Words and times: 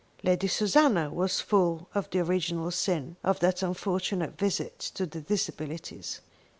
Lady 0.23 0.47
Susanna 0.47 1.11
was 1.13 1.41
full 1.41 1.87
of 1.93 2.09
the 2.09 2.17
original 2.19 2.71
sin 2.71 3.17
of 3.23 3.39
that 3.39 3.61
unfortunate 3.61 4.35
visit 4.35 4.79
to 4.79 5.05
the 5.05 5.21
Disabilities. 5.21 6.21